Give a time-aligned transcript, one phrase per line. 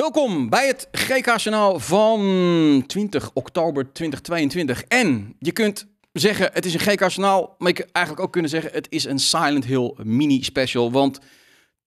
[0.00, 4.82] Welkom bij het GK-journaal van 20 oktober 2022.
[4.82, 8.72] En je kunt zeggen het is een GK-journaal, maar je kunt eigenlijk ook kunnen zeggen
[8.72, 10.92] het is een Silent Hill mini-special.
[10.92, 11.18] Want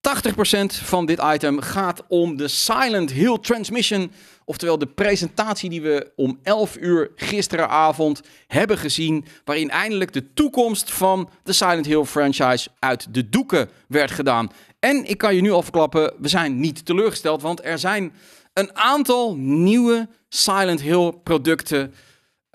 [0.03, 4.11] 80% van dit item gaat om de Silent Hill Transmission.
[4.45, 9.25] Oftewel de presentatie die we om 11 uur gisteravond hebben gezien.
[9.45, 14.51] Waarin eindelijk de toekomst van de Silent Hill franchise uit de doeken werd gedaan.
[14.79, 17.41] En ik kan je nu al verklappen, we zijn niet teleurgesteld.
[17.41, 18.13] Want er zijn
[18.53, 21.93] een aantal nieuwe Silent Hill producten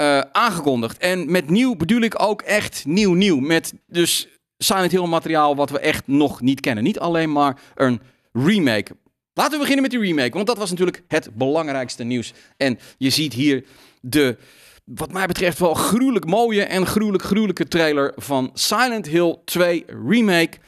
[0.01, 0.99] uh, aangekondigd.
[0.99, 3.39] En met nieuw bedoel ik ook echt nieuw nieuw.
[3.39, 4.29] Met dus
[4.59, 6.85] Silent Hill materiaal wat we echt nog niet kennen.
[6.85, 8.01] Niet alleen maar een
[8.33, 8.97] remake.
[9.35, 12.33] Laten we beginnen met die remake, want dat was natuurlijk het belangrijkste nieuws.
[12.57, 13.65] En je ziet hier
[14.01, 14.37] de,
[14.85, 20.59] wat mij betreft, wel gruwelijk mooie en gruwelijk gruwelijke trailer van Silent Hill 2 Remake.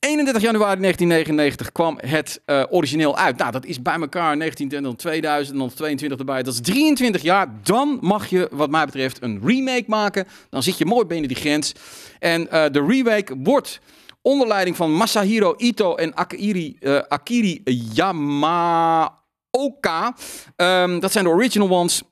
[0.00, 3.36] 31 januari 1999 kwam het uh, origineel uit.
[3.36, 6.42] Nou, dat is bij elkaar 1920, 2000 en dan 22 erbij.
[6.42, 7.54] Dat is 23 jaar.
[7.62, 10.26] Dan mag je, wat mij betreft, een remake maken.
[10.50, 11.74] Dan zit je mooi binnen die grens.
[12.18, 13.80] En uh, de remake wordt
[14.22, 17.62] onder leiding van Masahiro Ito en Akiri, uh, Akiri
[17.94, 19.16] Yamaoka.
[20.56, 22.02] Um, dat zijn de original ones.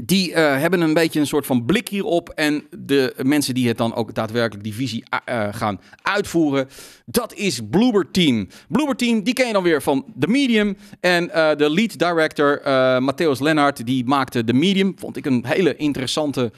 [0.00, 2.28] Die uh, hebben een beetje een soort van blik hierop.
[2.28, 6.68] En de mensen die het dan ook daadwerkelijk die visie uh, gaan uitvoeren.
[7.06, 8.48] Dat is Bloober Team.
[8.68, 10.76] Bloober Team, die ken je dan weer van The Medium.
[11.00, 11.26] En
[11.56, 12.60] de lead director,
[13.02, 14.94] Matthäus Lennart, die maakte The Medium.
[14.98, 16.52] Vond ik een hele interessante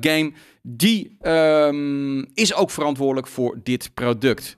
[0.00, 0.32] game.
[0.62, 4.54] Die um, is ook verantwoordelijk voor dit product.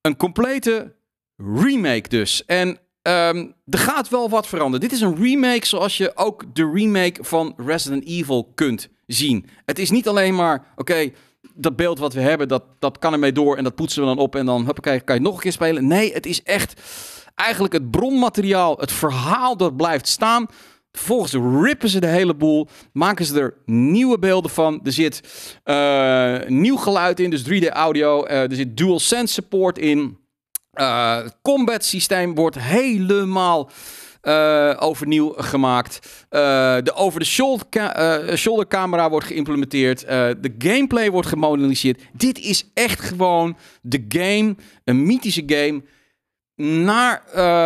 [0.00, 0.94] Een complete
[1.36, 2.44] remake dus.
[2.44, 2.78] En
[3.08, 4.80] Um, er gaat wel wat veranderen.
[4.80, 9.46] Dit is een remake zoals je ook de remake van Resident Evil kunt zien.
[9.64, 11.10] Het is niet alleen maar, oké,
[11.54, 14.18] dat beeld wat we hebben, dat, dat kan ermee door en dat poetsen we dan
[14.18, 15.86] op en dan huppakee, kan je het nog een keer spelen.
[15.86, 16.80] Nee, het is echt
[17.34, 20.46] eigenlijk het bronmateriaal, het verhaal dat blijft staan.
[20.92, 24.80] Vervolgens rippen ze de hele boel, maken ze er nieuwe beelden van.
[24.84, 25.20] Er zit
[25.64, 28.26] uh, nieuw geluid in, dus 3D audio.
[28.26, 30.18] Uh, er zit dual sense support in.
[30.76, 33.70] Uh, combat systeem wordt helemaal
[34.22, 35.98] uh, overnieuw gemaakt.
[36.30, 36.40] Uh,
[36.82, 40.00] de over-the-shoulder ca shoulder camera wordt geïmplementeerd.
[40.40, 42.00] de gameplay wordt gemoderniseerd.
[42.12, 45.82] Dit is echt gewoon de game, een mythische game,
[46.84, 47.22] naar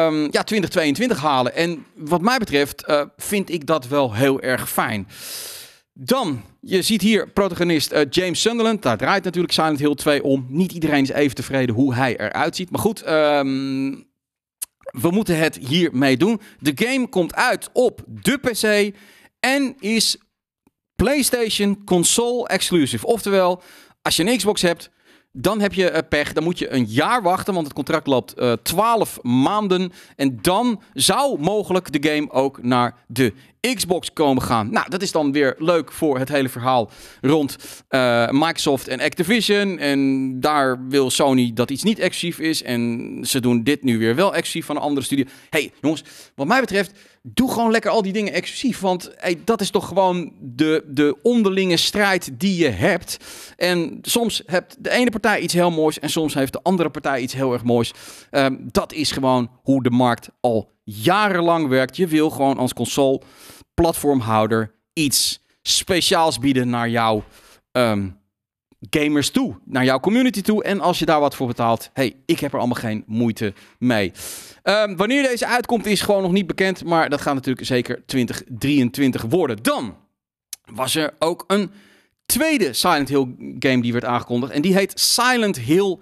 [0.07, 1.55] um, ja, 2022 halen.
[1.55, 2.85] En wat mij betreft
[3.17, 5.09] vind ik dat wel heel erg fijn.
[6.01, 8.83] Dan, je ziet hier protagonist uh, James Sunderland.
[8.83, 10.47] Daar draait natuurlijk Silent Hill 2 om.
[10.49, 12.71] Niet iedereen is even tevreden hoe hij eruit ziet.
[12.71, 14.07] Maar goed, um,
[14.91, 16.41] we moeten het hiermee doen.
[16.59, 18.95] De game komt uit op de PC
[19.41, 20.17] en is
[20.97, 23.07] PlayStation console exclusive.
[23.07, 23.63] Oftewel,
[24.03, 24.91] als je een Xbox hebt,
[25.33, 26.33] dan heb je pech.
[26.33, 29.93] Dan moet je een jaar wachten, want het contract loopt uh, 12 maanden.
[30.17, 34.71] En dan zou mogelijk de game ook naar de Xbox komen gaan.
[34.71, 37.57] Nou, dat is dan weer leuk voor het hele verhaal rond
[37.91, 39.79] uh, Microsoft en Activision.
[39.79, 42.63] En daar wil Sony dat iets niet exclusief is.
[42.63, 45.25] En ze doen dit nu weer wel exclusief van een andere studio.
[45.51, 46.03] hey, jongens,
[46.35, 46.93] wat mij betreft,
[47.23, 48.81] doe gewoon lekker al die dingen exclusief.
[48.81, 53.17] Want hey, dat is toch gewoon de, de onderlinge strijd die je hebt.
[53.57, 57.21] En soms heeft de ene partij iets heel moois en soms heeft de andere partij
[57.21, 57.93] iets heel erg moois.
[58.31, 61.97] Um, dat is gewoon hoe de markt al jarenlang werkt.
[61.97, 63.21] Je wil gewoon als console
[63.75, 67.25] platformhouder iets speciaals bieden naar jouw
[67.72, 68.19] um,
[68.91, 70.65] gamers toe, naar jouw community toe.
[70.65, 74.12] En als je daar wat voor betaalt, hey, ik heb er allemaal geen moeite mee.
[74.62, 79.22] Um, wanneer deze uitkomt is gewoon nog niet bekend, maar dat gaat natuurlijk zeker 2023
[79.22, 79.62] worden.
[79.62, 79.97] Dan
[80.65, 81.70] was er ook een
[82.26, 83.26] tweede Silent Hill
[83.59, 85.99] game die werd aangekondigd en die heet Silent Hill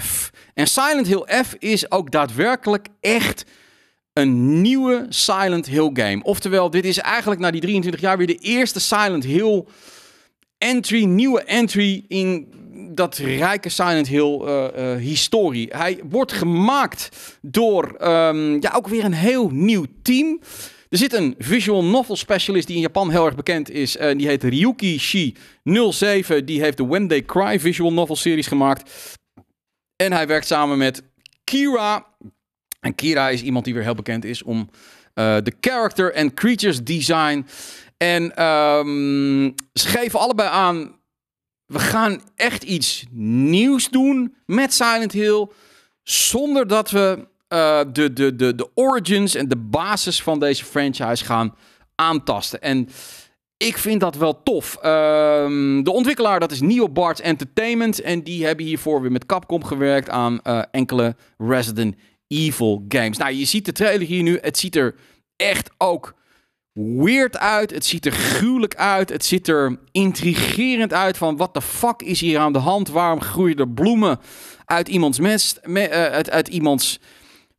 [0.00, 0.30] F.
[0.54, 3.44] En Silent Hill F is ook daadwerkelijk echt
[4.14, 6.22] een nieuwe Silent Hill game.
[6.22, 9.64] Oftewel, dit is eigenlijk na die 23 jaar weer de eerste Silent Hill
[10.58, 12.52] entry, nieuwe entry in
[12.94, 15.68] dat rijke Silent Hill uh, uh, historie.
[15.70, 17.08] Hij wordt gemaakt
[17.42, 20.40] door um, ja, ook weer een heel nieuw team.
[20.88, 23.96] Er zit een visual novel specialist die in Japan heel erg bekend is.
[23.96, 25.34] Uh, die heet Ryuki Shi
[25.90, 26.44] 07.
[26.44, 28.90] Die heeft de When They Cry visual novel series gemaakt.
[29.96, 31.02] En hij werkt samen met
[31.44, 32.06] Kira
[32.84, 36.82] en Kira is iemand die weer heel bekend is om uh, de character en creatures
[36.82, 37.46] design.
[37.96, 40.96] En um, ze geven allebei aan,
[41.66, 43.04] we gaan echt iets
[43.50, 45.48] nieuws doen met Silent Hill.
[46.02, 51.24] Zonder dat we uh, de, de, de, de origins en de basis van deze franchise
[51.24, 51.54] gaan
[51.94, 52.60] aantasten.
[52.60, 52.88] En
[53.56, 54.78] ik vind dat wel tof.
[54.84, 58.00] Um, de ontwikkelaar, dat is Neobards Entertainment.
[58.00, 61.96] En die hebben hiervoor weer met Capcom gewerkt aan uh, enkele Resident
[62.34, 63.18] Evil games.
[63.18, 64.38] Nou, je ziet de trailer hier nu.
[64.40, 64.94] Het ziet er
[65.36, 66.14] echt ook
[66.74, 67.70] weird uit.
[67.70, 69.08] Het ziet er gruwelijk uit.
[69.08, 72.88] Het ziet er intrigerend uit van wat de fuck is hier aan de hand?
[72.88, 74.18] Waarom groeien er bloemen
[74.64, 77.00] uit iemands mest, me, uh, uit, iemands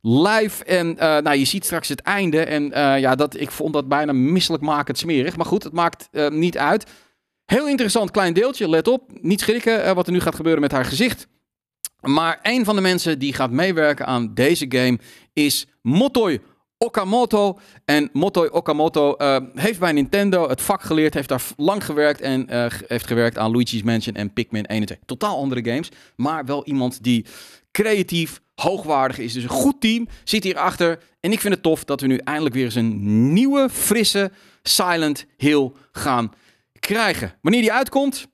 [0.00, 0.60] lijf?
[0.60, 2.44] En uh, nou, je ziet straks het einde.
[2.44, 5.36] En uh, ja, dat, ik vond dat bijna misselijk makend smerig.
[5.36, 6.86] Maar goed, het maakt niet uit.
[7.44, 9.10] Heel interessant klein deeltje, let op.
[9.20, 11.28] Niet schrikken wat er nu gaat gebeuren met haar gezicht.
[12.06, 14.98] Maar een van de mensen die gaat meewerken aan deze game
[15.32, 16.40] is Motoi
[16.78, 17.58] Okamoto.
[17.84, 22.46] En Motoi Okamoto uh, heeft bij Nintendo het vak geleerd, heeft daar lang gewerkt en
[22.50, 24.98] uh, heeft gewerkt aan Luigi's Mansion en Pikmin 1 en 2.
[25.06, 27.24] Totaal andere games, maar wel iemand die
[27.70, 29.32] creatief, hoogwaardig is.
[29.32, 30.98] Dus een goed team zit hierachter.
[31.20, 34.30] En ik vind het tof dat we nu eindelijk weer eens een nieuwe, frisse
[34.62, 36.32] Silent Hill gaan
[36.80, 37.34] krijgen.
[37.42, 38.28] Wanneer die uitkomt,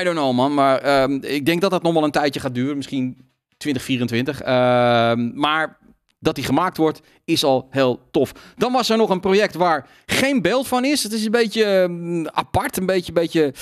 [0.00, 2.54] I don't know man, maar uh, ik denk dat dat nog wel een tijdje gaat
[2.54, 3.16] duren, misschien
[3.56, 4.42] 2024.
[4.42, 5.78] Ehm, maar
[6.18, 8.32] dat die gemaakt wordt, is al heel tof.
[8.56, 11.02] Dan was er nog een project waar geen beeld van is.
[11.02, 13.54] Het is een beetje um, apart, een beetje, beetje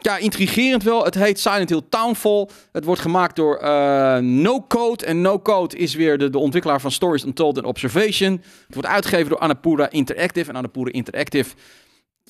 [0.00, 1.04] ja, intrigerend wel.
[1.04, 2.48] Het heet Silent Hill Townfall.
[2.72, 5.04] Het wordt gemaakt door uh, No Code.
[5.04, 8.32] En No Code is weer de, de ontwikkelaar van Stories Untold and Observation.
[8.66, 10.50] Het wordt uitgegeven door Annapurna Interactive.
[10.50, 11.54] En Annapurna Interactive,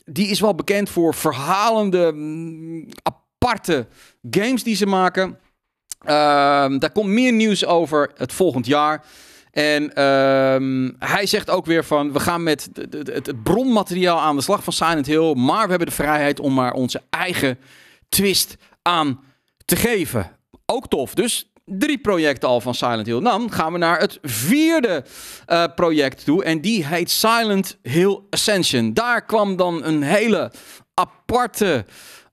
[0.05, 3.87] die is wel bekend voor verhalende, um, aparte
[4.31, 5.39] games die ze maken.
[6.03, 6.09] Uh,
[6.79, 9.05] daar komt meer nieuws over het volgend jaar.
[9.51, 14.43] En uh, hij zegt ook weer van, we gaan met het, het, bronmateriaal aan de
[14.43, 17.59] slag van Silent Hill, maar we hebben de vrijheid om maar onze eigen
[18.09, 19.21] twist aan
[19.65, 20.31] te geven.
[20.67, 21.15] Ook tof.
[21.15, 23.21] Dus drie projecten al van Silent Hill.
[23.21, 25.05] Dan gaan we naar het vierde
[25.49, 28.93] uh, project toe en die heet Silent Hill Ascension.
[28.93, 30.53] Daar kwam dan een hele
[30.95, 31.85] aparte,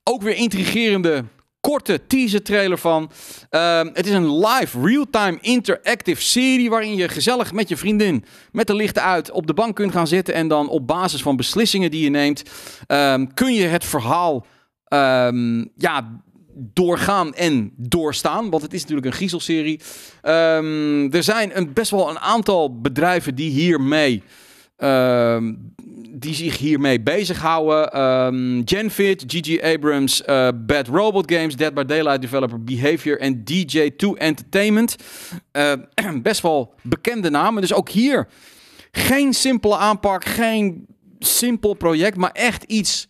[0.04, 1.24] ook weer intrigerende
[1.60, 3.12] korte teaser trailer van.
[3.52, 8.68] Uh, het is een live, real-time, interactive serie waarin je gezellig met je vriendin, met
[8.68, 11.92] de lichten uit, op de bank kunt gaan zitten en dan op basis van beslissingen
[11.92, 12.44] die je neemt,
[12.88, 14.46] um, kun je het verhaal
[14.94, 16.22] um, ja,
[16.54, 18.50] doorgaan en doorstaan.
[18.50, 19.80] Want het is natuurlijk een griezelserie.
[20.24, 24.24] Um, er zijn een, best wel een aantal bedrijven die hiermee
[24.78, 25.74] um,
[26.12, 28.02] die zich hiermee bezighouden.
[28.02, 29.62] Um, Genfit, G.G.
[29.62, 34.96] Abrams, uh, Bad Robot Games, Dead by Daylight developer Behavior en DJ2 Entertainment.
[36.22, 37.62] Best wel bekende namen.
[37.62, 38.28] Dus ook hier
[38.92, 40.86] geen simpele aanpak, geen
[41.20, 43.08] simpel project, maar echt iets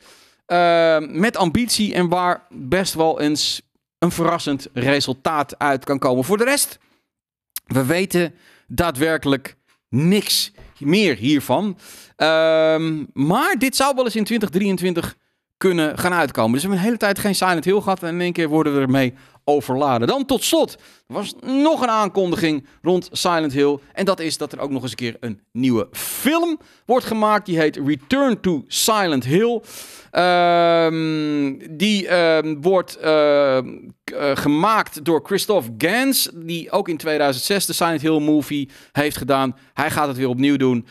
[0.52, 3.62] uh, met ambitie en waar best wel eens
[4.00, 6.24] een verrassend resultaat uit kan komen.
[6.24, 6.80] Voor de rest,
[7.66, 8.34] we weten
[8.68, 9.56] daadwerkelijk
[9.90, 11.78] niks meer hiervan.
[12.18, 15.16] Um, maar dit zou wel eens in 2023
[15.58, 16.52] kunnen gaan uitkomen.
[16.52, 18.76] Dus we hebben een hele tijd geen Silent Hill gehad en in één keer worden
[18.76, 20.08] we ermee overladen.
[20.08, 20.78] Dan tot slot
[21.08, 23.78] was nog een aankondiging rond Silent Hill.
[23.94, 27.46] En dat is dat er ook nog eens een keer een nieuwe film wordt gemaakt.
[27.46, 29.62] Die heet Return to Silent Hill.
[30.12, 33.62] Um, die um, wordt uh, uh,
[34.34, 36.30] gemaakt door Christophe Gans.
[36.34, 39.56] Die ook in 2006 de Silent Hill movie heeft gedaan.
[39.74, 40.86] Hij gaat het weer opnieuw doen.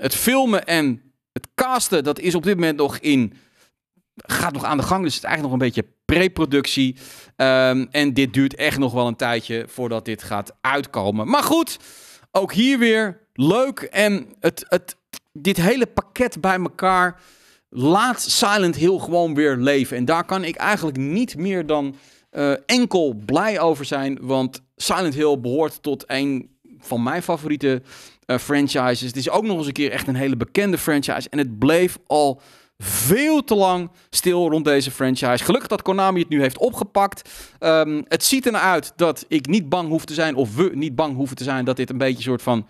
[0.00, 3.32] Het filmen en het casten, dat is op dit moment nog in
[4.16, 5.02] gaat nog aan de gang.
[5.02, 6.96] Dus het is eigenlijk nog een beetje pre-productie.
[7.36, 11.28] Um, en dit duurt echt nog wel een tijdje voordat dit gaat uitkomen.
[11.28, 11.78] Maar goed,
[12.30, 13.80] ook hier weer leuk.
[13.80, 14.96] En het, het,
[15.32, 17.20] dit hele pakket bij elkaar
[17.68, 19.96] laat Silent Hill gewoon weer leven.
[19.96, 21.96] En daar kan ik eigenlijk niet meer dan
[22.32, 24.18] uh, enkel blij over zijn.
[24.20, 27.82] Want Silent Hill behoort tot een van mijn favoriete
[28.26, 29.00] uh, franchises.
[29.00, 31.28] Het is ook nog eens een keer echt een hele bekende franchise.
[31.28, 32.40] En het bleef al
[32.78, 35.44] veel te lang stil rond deze franchise.
[35.44, 37.30] Gelukkig dat Konami het nu heeft opgepakt.
[37.60, 40.94] Um, het ziet ernaar uit dat ik niet bang hoef te zijn, of we niet
[40.94, 42.66] bang hoeven te zijn, dat dit een beetje een soort van.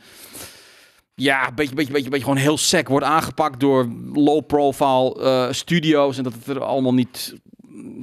[1.14, 6.16] Ja, een beetje, beetje, beetje, beetje gewoon heel sec wordt aangepakt door low-profile uh, studio's.
[6.16, 7.34] En dat het er allemaal niet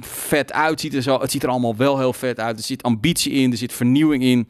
[0.00, 1.20] vet uitziet en zo.
[1.20, 2.58] Het ziet er allemaal wel heel vet uit.
[2.58, 4.48] Er zit ambitie in, er zit vernieuwing in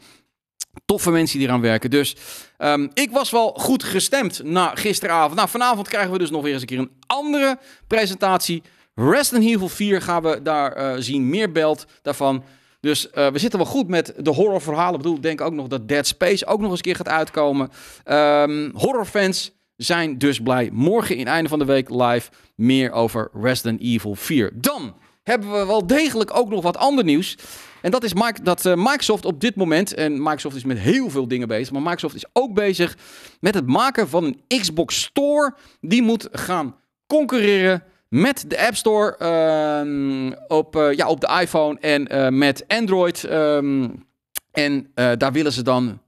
[0.84, 1.90] toffe mensen die eraan werken.
[1.90, 2.16] Dus
[2.58, 5.34] um, ik was wel goed gestemd na gisteravond.
[5.34, 8.62] Nou, vanavond krijgen we dus nog weer eens een keer een andere presentatie.
[8.94, 11.28] Resident Evil 4 gaan we daar uh, zien.
[11.28, 12.44] Meer beeld daarvan.
[12.80, 14.94] Dus uh, we zitten wel goed met de horrorverhalen.
[14.94, 17.08] Ik bedoel, ik denk ook nog dat Dead Space ook nog eens een keer gaat
[17.08, 17.70] uitkomen.
[18.04, 20.70] Um, horrorfans zijn dus blij.
[20.72, 24.50] Morgen in einde van de week live meer over Resident Evil 4.
[24.54, 27.36] Dan hebben we wel degelijk ook nog wat ander nieuws.
[27.84, 28.12] En dat is
[28.42, 31.82] dat uh, Microsoft op dit moment, en Microsoft is met heel veel dingen bezig, maar
[31.82, 32.96] Microsoft is ook bezig
[33.40, 35.54] met het maken van een Xbox Store.
[35.80, 36.76] Die moet gaan
[37.06, 42.64] concurreren met de App Store uh, op, uh, ja, op de iPhone en uh, met
[42.68, 43.22] Android.
[43.30, 44.06] Um,
[44.50, 46.00] En daar willen ze dan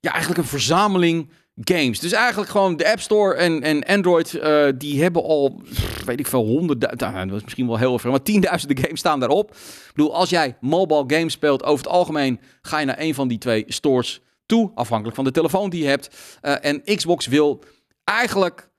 [0.00, 1.28] ja, eigenlijk een verzameling
[1.60, 2.00] games.
[2.00, 5.60] Dus eigenlijk gewoon de App Store en, en Android, uh, die hebben al,
[6.04, 9.20] weet ik veel, honderdduizend, nou, dat is misschien wel heel veel, maar tienduizenden games staan
[9.20, 9.50] daarop.
[9.50, 13.28] Ik bedoel, als jij mobile games speelt, over het algemeen ga je naar een van
[13.28, 16.38] die twee stores toe, afhankelijk van de telefoon die je hebt.
[16.42, 17.64] Uh, en Xbox wil
[18.04, 18.70] eigenlijk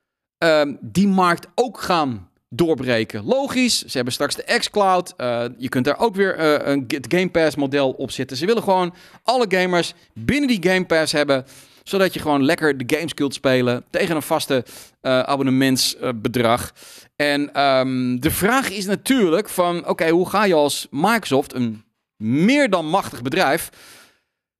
[0.43, 3.25] uh, die markt ook gaan doorbreken.
[3.25, 5.13] Logisch, ze hebben straks de xCloud.
[5.17, 8.37] Uh, je kunt daar ook weer uh, een Game Pass model op zetten.
[8.37, 11.45] Ze willen gewoon alle gamers binnen die Game Pass hebben
[11.85, 14.65] zodat je gewoon lekker de games kunt spelen tegen een vaste
[15.01, 16.71] uh, abonnementsbedrag.
[17.15, 21.83] en um, de vraag is natuurlijk van, oké, hoe ga je als Microsoft, een
[22.17, 23.69] meer dan machtig bedrijf,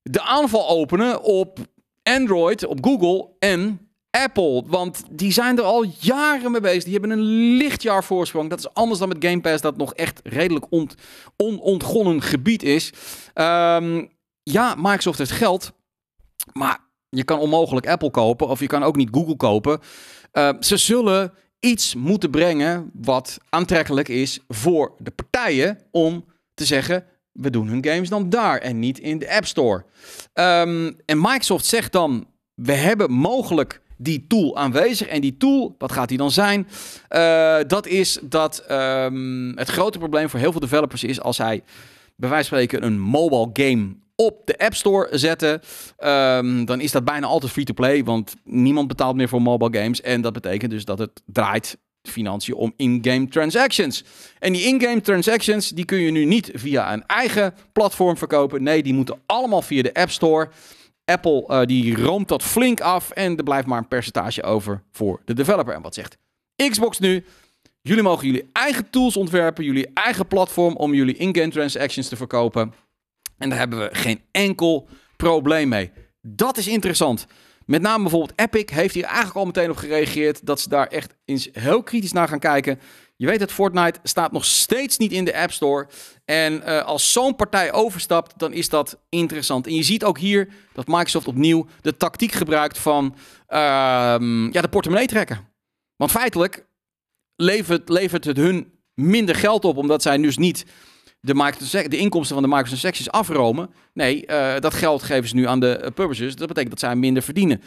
[0.01, 1.59] de aanval openen op
[2.03, 3.89] Android, op Google en
[4.23, 4.63] Apple.
[4.65, 6.83] Want die zijn er al jaren mee bezig.
[6.83, 7.23] Die hebben een
[7.57, 8.49] lichtjaar voorsprong.
[8.49, 10.95] Dat is anders dan met Game Pass, dat nog echt redelijk ont,
[11.37, 12.93] onontgonnen gebied is.
[13.33, 14.09] Um,
[14.43, 15.71] ja, Microsoft heeft geld.
[16.53, 16.79] Maar
[17.15, 19.79] je kan onmogelijk Apple kopen of je kan ook niet Google kopen.
[20.33, 27.05] Uh, ze zullen iets moeten brengen wat aantrekkelijk is voor de partijen om te zeggen:
[27.31, 29.85] we doen hun games dan daar en niet in de App Store.
[30.33, 35.07] Um, en Microsoft zegt dan: we hebben mogelijk die tool aanwezig.
[35.07, 36.67] En die tool, wat gaat die dan zijn?
[37.09, 41.63] Uh, dat is dat um, het grote probleem voor heel veel developers is als zij
[42.15, 45.61] bij wijze van spreken een mobile game op de App Store zetten,
[45.99, 50.01] um, dan is dat bijna altijd free-to-play, want niemand betaalt meer voor mobile games.
[50.01, 51.77] En dat betekent dus dat het draait
[52.09, 54.03] financiën om in-game transactions.
[54.39, 58.63] En die in-game transactions, die kun je nu niet via een eigen platform verkopen.
[58.63, 60.49] Nee, die moeten allemaal via de App Store.
[61.05, 65.21] Apple uh, die roomt dat flink af en er blijft maar een percentage over voor
[65.25, 65.73] de developer.
[65.73, 66.17] En wat zegt
[66.55, 67.25] Xbox nu?
[67.81, 72.73] Jullie mogen jullie eigen tools ontwerpen, jullie eigen platform om jullie in-game transactions te verkopen.
[73.37, 74.87] En daar hebben we geen enkel
[75.17, 75.91] probleem mee.
[76.21, 77.25] Dat is interessant.
[77.65, 81.15] Met name bijvoorbeeld Epic heeft hier eigenlijk al meteen op gereageerd dat ze daar echt
[81.25, 82.79] eens heel kritisch naar gaan kijken.
[83.15, 85.87] Je weet dat Fortnite staat nog steeds niet in de App Store.
[86.25, 89.67] En uh, als zo'n partij overstapt, dan is dat interessant.
[89.67, 93.15] En je ziet ook hier dat Microsoft opnieuw de tactiek gebruikt van
[93.49, 93.57] uh,
[94.51, 95.47] ja, de portemonnee trekken.
[95.95, 96.65] Want feitelijk
[97.35, 100.65] levert, levert het hun minder geld op, omdat zij dus niet
[101.25, 103.69] de, de inkomsten van de microtransactions afromen.
[103.93, 106.35] Nee, uh, dat geld geven ze nu aan de uh, publishers.
[106.35, 107.61] Dat betekent dat zij minder verdienen.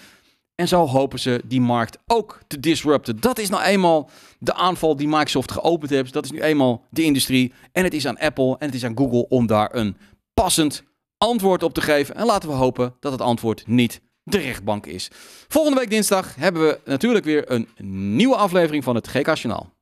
[0.54, 3.20] En zo hopen ze die markt ook te disrupten.
[3.20, 6.12] Dat is nou eenmaal de aanval die Microsoft geopend heeft.
[6.12, 7.52] Dat is nu eenmaal de industrie.
[7.72, 9.96] En het is aan Apple en het is aan Google om daar een
[10.34, 10.82] passend
[11.18, 12.14] antwoord op te geven.
[12.14, 15.08] En laten we hopen dat het antwoord niet de rechtbank is.
[15.48, 17.68] Volgende week dinsdag hebben we natuurlijk weer een
[18.16, 19.72] nieuwe aflevering van het GK Journaal.